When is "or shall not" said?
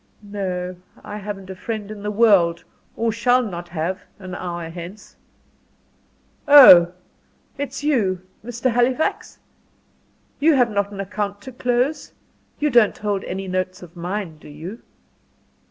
2.95-3.69